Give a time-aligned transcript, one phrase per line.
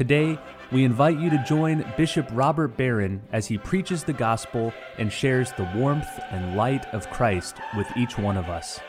[0.00, 0.38] Today,
[0.72, 5.52] we invite you to join Bishop Robert Barron as he preaches the gospel and shares
[5.52, 8.80] the warmth and light of Christ with each one of us.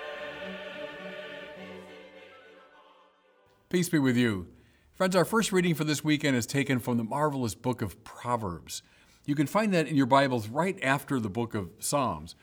[3.67, 4.47] Peace be with you.
[4.93, 8.81] Friends, our first reading for this weekend is taken from the marvelous book of Proverbs.
[9.25, 12.35] You can find that in your Bibles right after the book of Psalms.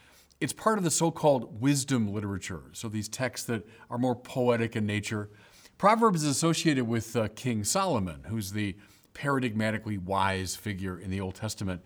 [0.43, 4.77] It's part of the so called wisdom literature, so these texts that are more poetic
[4.77, 5.31] in nature.
[5.79, 8.75] Proverbs is associated with uh, King Solomon, who's the
[9.15, 11.83] paradigmatically wise figure in the Old Testament.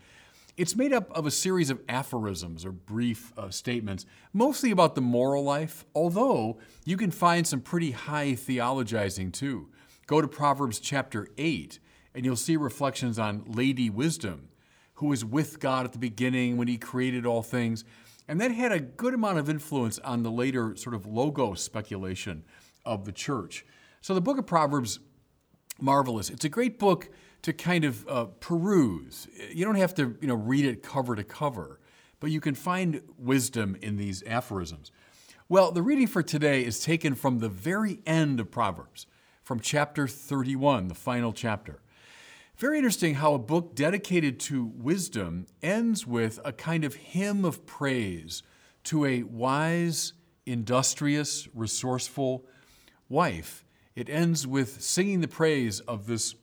[0.57, 5.03] It's made up of a series of aphorisms or brief uh, statements, mostly about the
[5.03, 9.69] moral life, although you can find some pretty high theologizing too.
[10.07, 11.79] Go to Proverbs chapter 8,
[12.15, 14.49] and you'll see reflections on Lady Wisdom,
[14.95, 17.85] who was with God at the beginning when he created all things.
[18.27, 22.45] And that had a good amount of influence on the later sort of logos speculation
[22.87, 23.67] of the church.
[24.03, 24.99] So the book of Proverbs,
[25.81, 26.29] marvelous.
[26.29, 27.09] It's a great book
[27.43, 29.29] to kind of uh, peruse.
[29.53, 31.79] You don't have to, you know, read it cover to cover,
[32.19, 34.91] but you can find wisdom in these aphorisms.
[35.49, 39.07] Well, the reading for today is taken from the very end of Proverbs,
[39.45, 41.81] from chapter 31, the final chapter.
[42.57, 47.67] Very interesting how a book dedicated to wisdom ends with a kind of hymn of
[47.67, 48.43] praise
[48.85, 50.13] to a wise,
[50.45, 52.45] industrious, resourceful
[53.09, 56.35] wife it ends with singing the praise of this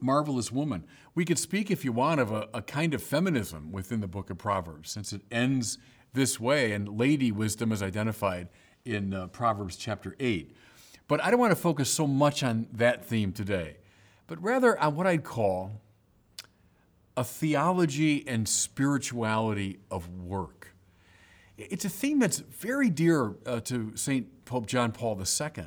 [0.00, 0.84] marvelous woman.
[1.14, 4.30] We could speak, if you want, of a, a, kind of feminism within the book
[4.30, 5.78] of Proverbs, since it ends
[6.12, 8.48] this way, and lady wisdom is identified
[8.84, 10.54] in uh, Proverbs chapter 8.
[11.06, 13.76] But I don't want to focus so much on that theme today,
[14.26, 15.80] but rather on what I'd call
[17.16, 20.74] a theology and spirituality of work.
[21.56, 24.44] It's a theme that's very dear uh, to St.
[24.44, 25.64] Pope John Paul II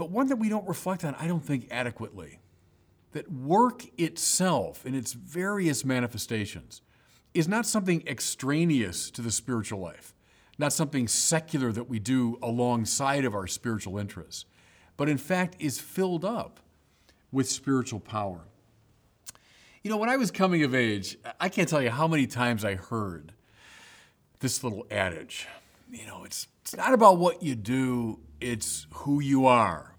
[0.00, 2.38] but one that we don't reflect on, I don't think, adequately.
[3.12, 6.80] That work itself, in its various manifestations,
[7.34, 10.14] is not something extraneous to the spiritual life,
[10.56, 14.46] not something secular that we do alongside of our spiritual interests,
[14.96, 16.60] but in fact is filled up
[17.30, 18.40] with spiritual power.
[19.82, 22.64] You know, when I was coming of age, I can't tell you how many times
[22.64, 23.32] I heard
[24.38, 25.46] this little adage.
[25.92, 29.89] You know, it's, it's not about what you do, it's who you are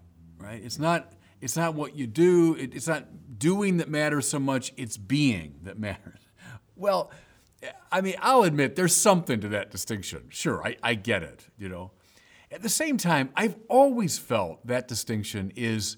[0.42, 0.60] right?
[0.62, 4.72] It's not it's not what you do, it, it's not doing that matters so much,
[4.76, 6.20] it's being that matters.
[6.76, 7.10] Well,
[7.90, 10.24] I mean, I'll admit there's something to that distinction.
[10.30, 11.92] Sure, I, I get it, you know.
[12.50, 15.96] At the same time, I've always felt that distinction is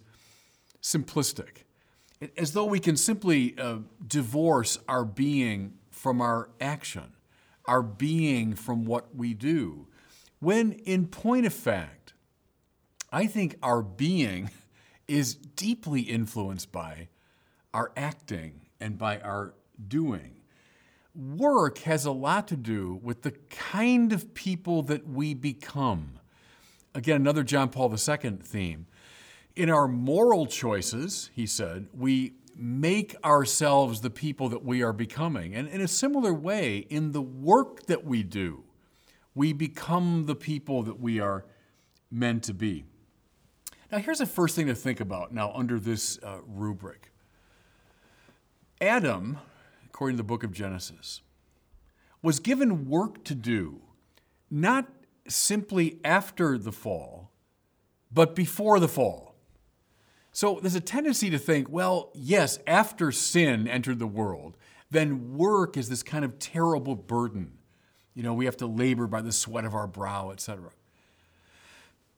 [0.83, 1.65] simplistic,
[2.37, 7.15] as though we can simply uh, divorce our being from our action,
[7.67, 9.89] our being from what we do,
[10.39, 12.04] when in point of fact,
[13.15, 14.51] I think our being
[15.09, 17.09] is deeply influenced by
[17.73, 19.55] our acting and by our
[19.87, 20.41] doing.
[21.15, 26.19] Work has a lot to do with the kind of people that we become.
[26.93, 28.87] Again, another John Paul II theme.
[29.55, 35.55] In our moral choices, he said, we make ourselves the people that we are becoming.
[35.55, 38.65] And in a similar way, in the work that we do,
[39.37, 41.45] we become the people that we are
[42.11, 42.87] meant to be.
[43.93, 47.11] Now, here's the first thing to think about now under this uh, rubric
[48.81, 49.39] Adam,
[49.87, 51.23] according to the book of Genesis,
[52.23, 53.83] was given work to do,
[54.51, 54.89] not
[55.29, 57.31] simply after the fall,
[58.13, 59.35] but before the fall.
[60.33, 64.57] So there's a tendency to think, well, yes, after sin entered the world,
[64.91, 67.59] then work is this kind of terrible burden.
[68.15, 70.71] You know, we have to labor by the sweat of our brow, etc.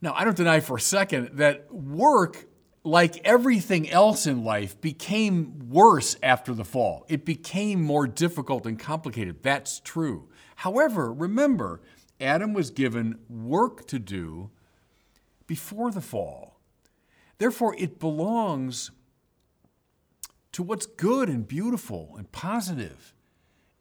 [0.00, 2.46] Now, I don't deny for a second that work,
[2.84, 7.06] like everything else in life, became worse after the fall.
[7.08, 9.42] It became more difficult and complicated.
[9.42, 10.28] That's true.
[10.56, 11.80] However, remember,
[12.20, 14.50] Adam was given work to do
[15.46, 16.60] before the fall.
[17.38, 18.90] Therefore, it belongs
[20.52, 23.14] to what's good and beautiful and positive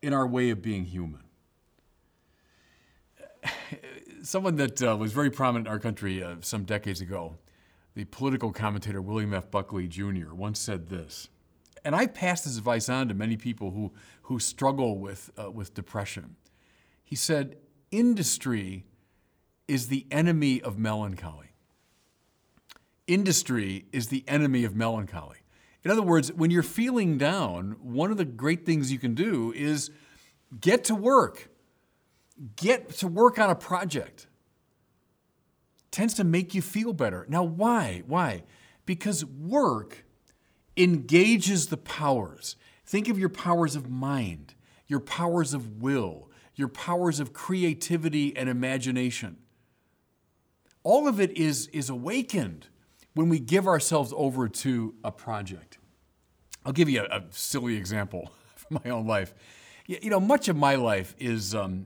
[0.01, 1.21] in our way of being human
[4.25, 7.38] someone that uh, was very prominent in our country uh, some decades ago,
[7.94, 9.50] the political commentator William F.
[9.51, 11.30] Buckley Jr., once said this
[11.83, 13.94] And I pass this advice on to many people who,
[14.24, 16.36] who struggle with, uh, with depression.
[17.04, 17.57] He said,
[17.92, 18.86] Industry
[19.68, 21.51] is the enemy of melancholy.
[23.07, 25.38] Industry is the enemy of melancholy.
[25.83, 29.54] In other words, when you're feeling down, one of the great things you can do
[29.56, 29.92] is
[30.60, 31.50] get to work.
[32.56, 34.28] Get to work on a project.
[35.92, 37.26] tends to make you feel better.
[37.30, 38.04] Now, why?
[38.06, 38.44] Why?
[38.86, 40.04] Because work
[40.76, 42.58] engages the powers.
[42.86, 44.56] Think of your powers of mind,
[44.88, 49.38] your powers of will, your powers of creativity and imagination.
[50.84, 52.68] All of it is, is awakened
[53.14, 55.80] when we give ourselves over to a project.
[56.66, 59.34] I'll give you a, a silly example from my own life.
[59.88, 61.86] You know, much of my life is um,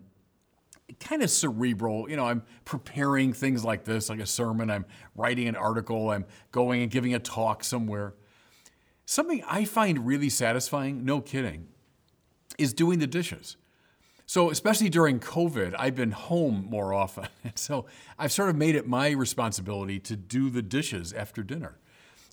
[0.99, 2.09] kind of cerebral.
[2.09, 6.25] You know, I'm preparing things like this, like a sermon, I'm writing an article, I'm
[6.51, 8.13] going and giving a talk somewhere.
[9.05, 11.67] Something I find really satisfying, no kidding,
[12.57, 13.57] is doing the dishes.
[14.25, 17.27] So, especially during COVID, I've been home more often.
[17.43, 17.87] And so
[18.19, 21.79] I've sort of made it my responsibility to do the dishes after dinner.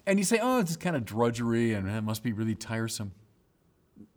[0.07, 3.13] And you say, oh, it's kind of drudgery and it must be really tiresome.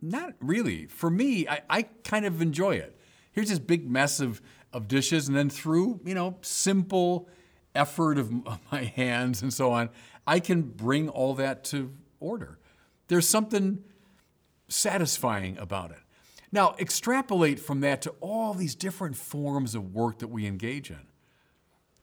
[0.02, 0.86] Not really.
[0.86, 2.99] For me, I, I kind of enjoy it.
[3.40, 7.26] Here's this big mess of, of dishes, and then through, you know, simple
[7.74, 8.30] effort of
[8.70, 9.88] my hands and so on,
[10.26, 11.90] I can bring all that to
[12.20, 12.58] order.
[13.08, 13.82] There's something
[14.68, 16.00] satisfying about it.
[16.52, 21.06] Now, extrapolate from that to all these different forms of work that we engage in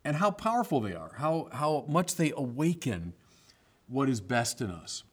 [0.03, 3.13] and how powerful they are, how, how much they awaken
[3.85, 5.03] what is best in us.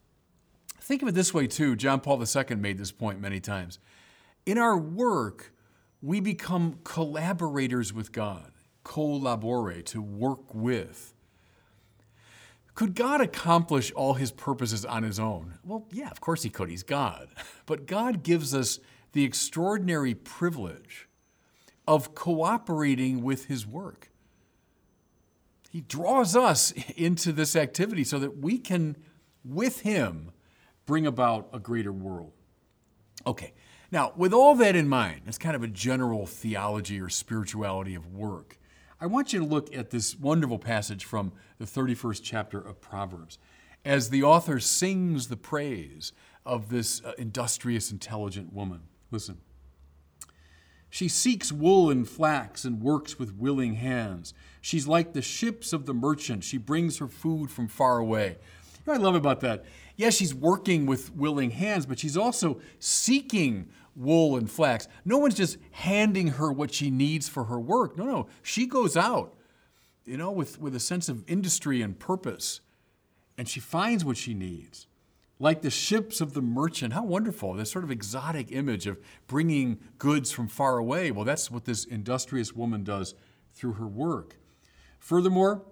[0.80, 1.76] Think of it this way, too.
[1.76, 3.78] John Paul II made this point many times.
[4.46, 5.50] In our work,
[6.04, 8.52] we become collaborators with God,
[8.84, 11.14] collaborate, to work with.
[12.74, 15.58] Could God accomplish all his purposes on his own?
[15.64, 16.68] Well, yeah, of course he could.
[16.68, 17.28] He's God.
[17.66, 18.78] But God gives us
[19.12, 21.08] the extraordinary privilege
[21.86, 24.10] of cooperating with His work.
[25.70, 28.96] He draws us into this activity so that we can,
[29.44, 30.32] with Him,
[30.84, 32.32] bring about a greater world.
[33.26, 33.52] Okay,
[33.90, 38.12] now with all that in mind, it's kind of a general theology or spirituality of
[38.12, 38.58] work.
[39.00, 43.38] I want you to look at this wonderful passage from the 31st chapter of Proverbs
[43.84, 46.12] as the author sings the praise
[46.46, 48.82] of this uh, industrious, intelligent woman.
[49.10, 49.38] Listen.
[50.88, 54.32] She seeks wool and flax and works with willing hands.
[54.60, 56.44] She's like the ships of the merchant.
[56.44, 58.38] She brings her food from far away.
[58.86, 59.64] You know I love about that?
[59.96, 64.88] Yes, she's working with willing hands, but she's also seeking wool and flax.
[65.04, 67.96] No one's just handing her what she needs for her work.
[67.96, 68.26] No, no.
[68.42, 69.34] She goes out,
[70.04, 72.60] you know, with, with a sense of industry and purpose,
[73.38, 74.86] and she finds what she needs
[75.38, 76.92] like the ships of the merchant.
[76.92, 81.10] How wonderful, this sort of exotic image of bringing goods from far away.
[81.10, 83.14] Well, that's what this industrious woman does
[83.52, 84.36] through her work.
[84.98, 85.62] Furthermore,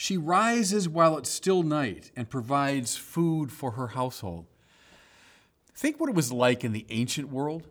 [0.00, 4.46] she rises while it's still night and provides food for her household.
[5.74, 7.66] Think what it was like in the ancient world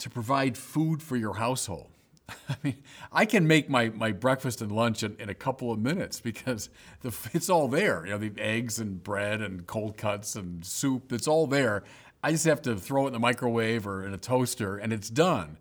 [0.00, 1.90] to provide food for your household.
[2.28, 5.78] I mean, I can make my, my breakfast and lunch in, in a couple of
[5.78, 6.70] minutes because
[7.02, 8.04] the, it's all there.
[8.04, 11.84] You know, the eggs and bread and cold cuts and soup, it's all there.
[12.24, 15.08] I just have to throw it in the microwave or in a toaster and it's
[15.08, 15.58] done.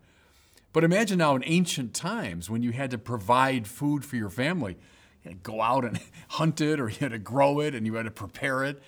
[0.72, 4.78] But imagine now in ancient times when you had to provide food for your family.
[5.24, 6.00] You had to go out and
[6.30, 8.82] hunt it or you had to grow it and you had to prepare it.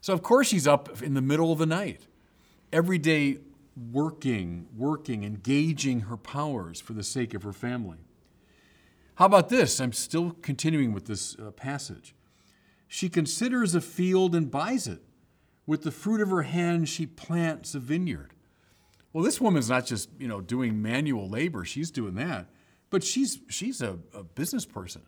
[0.00, 2.06] So, of course, she's up in the middle of the night.
[2.72, 3.38] Every day
[3.92, 7.98] working, working, engaging her powers for the sake of her family.
[9.16, 9.80] How about this?
[9.80, 12.14] I'm still continuing with this uh, passage.
[12.88, 15.02] She considers a field and buys it.
[15.66, 18.32] With the fruit of her hand, she plants a vineyard.
[19.12, 22.48] Well, this woman's not just you know doing manual labor; she's doing that,
[22.90, 25.02] but she's she's a, a business person,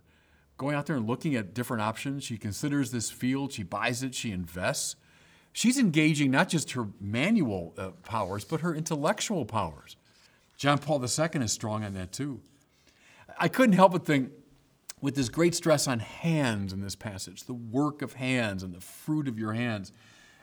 [0.57, 2.25] going out there and looking at different options.
[2.25, 4.97] She considers this field, she buys it, she invests
[5.55, 9.97] she's engaging not just her manual uh, powers, but her intellectual powers.
[10.59, 12.43] John Paul II is strong on that too.
[13.39, 14.33] I couldn't help but think,
[15.01, 18.81] with this great stress on hands in this passage, the work of hands and the
[18.81, 19.93] fruit of your hands.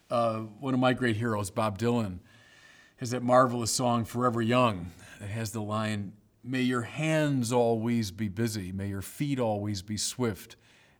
[0.09, 2.19] Uh, one of my great heroes, Bob Dylan,
[2.97, 8.27] has that marvelous song, Forever Young, that has the line, May your hands always be
[8.27, 10.55] busy, may your feet always be swift,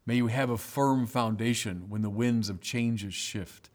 [0.06, 3.70] may you have a firm foundation when the winds of changes shift.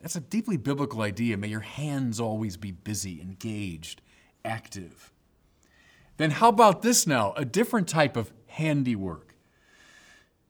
[0.00, 1.36] That's a deeply biblical idea.
[1.36, 4.02] May your hands always be busy, engaged,
[4.44, 5.10] active.
[6.18, 7.32] Then, how about this now?
[7.36, 9.34] A different type of handiwork.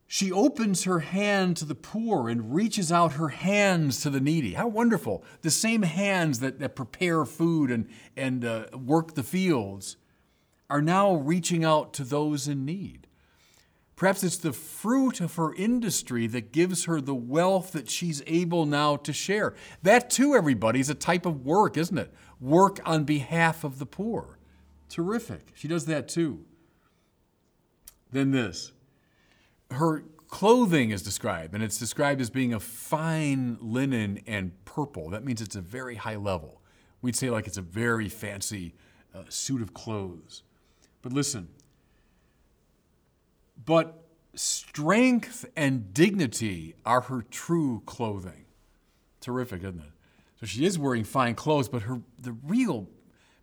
[0.06, 4.54] She opens her hand to the poor and reaches out her hands to the needy.
[4.54, 5.24] How wonderful.
[5.42, 9.96] The same hands that, that prepare food and, and uh, work the fields
[10.74, 13.06] are now reaching out to those in need.
[13.94, 18.66] Perhaps it's the fruit of her industry that gives her the wealth that she's able
[18.66, 19.54] now to share.
[19.84, 22.12] That, too, everybody, is a type of work, isn't it?
[22.40, 24.40] Work on behalf of the poor.
[24.88, 25.52] Terrific.
[25.54, 26.44] She does that too.
[28.10, 28.72] Then this
[29.70, 35.10] her clothing is described, and it's described as being of fine linen and purple.
[35.10, 36.60] That means it's a very high level.
[37.00, 38.74] We'd say like it's a very fancy
[39.14, 40.42] uh, suit of clothes.
[41.04, 41.48] But listen,
[43.62, 48.46] but strength and dignity are her true clothing.
[49.20, 49.92] Terrific, isn't it?
[50.40, 52.88] So she is wearing fine clothes, but her the real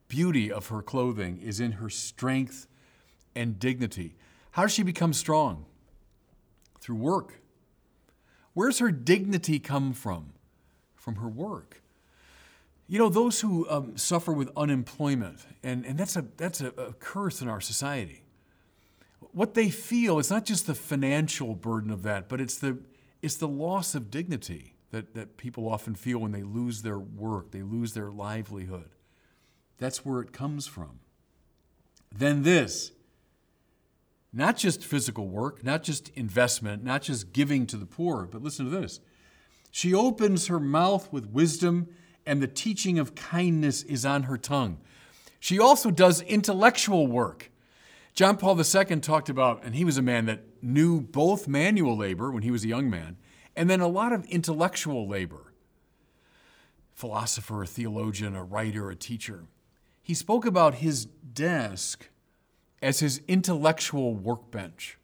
[0.08, 2.65] beauty of her clothing is in her strength
[3.36, 4.15] and dignity.
[4.53, 5.65] How does she become strong?
[6.80, 7.41] Through work.
[8.56, 10.34] Where's her dignity come from?
[10.96, 11.80] From her work.
[12.91, 16.91] You know, those who um, suffer with unemployment, and, and that's, a, that's a, a
[16.91, 18.21] curse in our society.
[19.31, 22.79] What they feel, it's not just the financial burden of that, but it's the,
[23.21, 27.51] it's the loss of dignity that, that people often feel when they lose their work,
[27.51, 28.89] they lose their livelihood.
[29.77, 31.00] That's where it comes from.
[32.13, 32.91] Then this
[34.33, 38.69] not just physical work, not just investment, not just giving to the poor, but listen
[38.69, 39.00] to this.
[39.71, 41.88] She opens her mouth with wisdom,
[42.25, 44.80] and the teaching of kindness is on her tongue.
[45.40, 47.51] She also does intellectual work.
[48.13, 52.32] John Paul II talked about, and he was a man that knew both manual labor
[52.32, 53.18] when he was a young man,
[53.56, 55.54] and then a lot of intellectual labor.
[56.94, 59.48] Philosopher, a theologian, a writer, a teacher
[60.01, 62.10] he spoke about his desk
[62.82, 64.98] as his intellectual workbench.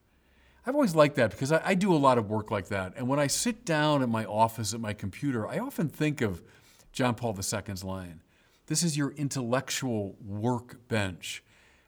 [0.66, 2.94] I've always liked that because I, I, do a lot of work like that.
[2.98, 6.42] And when I sit down at my office at my computer, I often think of
[6.91, 8.22] John Paul II's line
[8.67, 11.44] This is your intellectual workbench.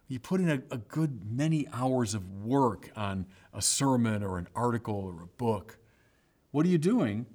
[0.08, 4.48] You put in a, a good many hours of work on a sermon or an
[4.56, 5.77] article or a book.
[6.51, 7.27] What are you doing?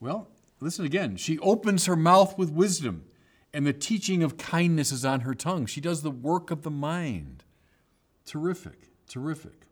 [0.00, 0.28] Well,
[0.60, 1.16] listen again.
[1.16, 3.04] She opens her mouth with wisdom
[3.56, 5.64] and the teaching of kindness is on her tongue.
[5.64, 7.42] She does the work of the mind.
[8.26, 9.68] Terrific, terrific.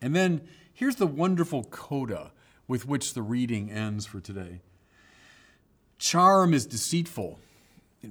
[0.00, 0.40] And then
[0.72, 2.32] here's the wonderful coda
[2.66, 4.62] with which the reading ends for today
[5.98, 7.38] Charm is deceitful,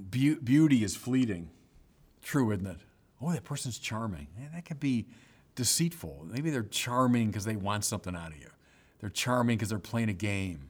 [0.10, 1.50] be- beauty is fleeting.
[2.22, 2.80] True, isn't it?
[3.22, 4.28] Oh, that person's charming.
[4.54, 5.08] That could be
[5.56, 6.28] deceitful.
[6.30, 8.50] Maybe they're charming because they want something out of you.
[9.00, 10.70] They're charming because they're playing a game.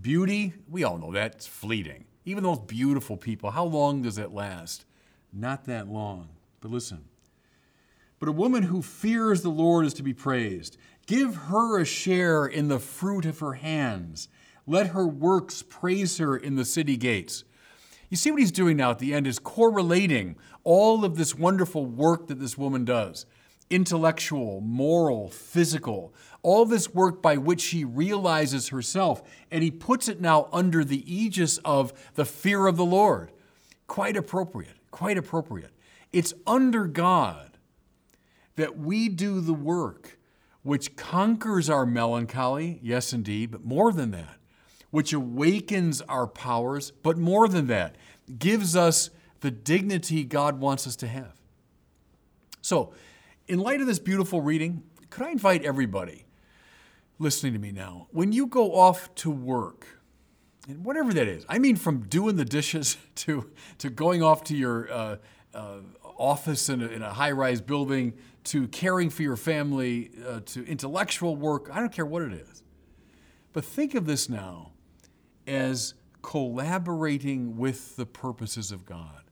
[0.00, 2.04] Beauty, we all know that's fleeting.
[2.24, 4.84] Even those beautiful people, how long does it last?
[5.32, 6.28] Not that long.
[6.60, 7.04] But listen.
[8.18, 10.76] But a woman who fears the Lord is to be praised.
[11.06, 14.28] Give her a share in the fruit of her hands.
[14.66, 17.44] Let her works praise her in the city gates.
[18.08, 21.86] You see what he's doing now at the end is correlating all of this wonderful
[21.86, 23.26] work that this woman does
[23.70, 26.12] intellectual, moral, physical,
[26.42, 31.12] all this work by which she realizes herself, and he puts it now under the
[31.12, 33.30] aegis of the fear of the Lord.
[33.86, 35.70] Quite appropriate, quite appropriate.
[36.12, 37.58] It's under God
[38.56, 40.18] that we do the work
[40.62, 44.36] which conquers our melancholy, yes, indeed, but more than that,
[44.90, 47.96] which awakens our powers, but more than that,
[48.38, 51.40] gives us the dignity God wants us to have.
[52.62, 52.92] So,
[53.48, 56.26] in light of this beautiful reading, could I invite everybody
[57.20, 59.86] listening to me now, when you go off to work,
[60.66, 64.56] and whatever that is, I mean from doing the dishes to, to going off to
[64.56, 65.16] your uh,
[65.54, 65.76] uh,
[66.18, 70.66] office in a, in a high rise building to caring for your family uh, to
[70.66, 72.62] intellectual work, I don't care what it is.
[73.52, 74.72] But think of this now
[75.46, 79.22] as collaborating with the purposes of God.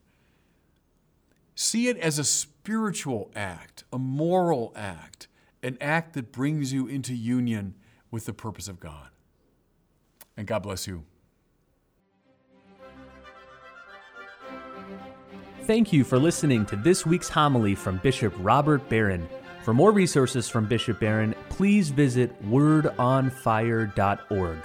[1.55, 5.29] See it as a spiritual act, a moral act,
[5.63, 7.75] an act that brings you into union
[8.11, 9.09] with the purpose of God.
[10.37, 11.05] And God bless you.
[15.65, 19.29] Thank you for listening to this week's homily from Bishop Robert Barron.
[19.65, 24.59] For more resources from Bishop Barron, please visit wordonfire.org.